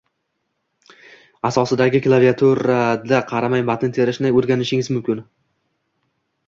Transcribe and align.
Asosidagi 1.49 2.01
klaviaturada 2.07 3.21
qaramay 3.33 3.67
matn 3.71 3.95
terishni 4.01 4.35
o’rganishingiz 4.43 4.93
mumkin 4.97 5.27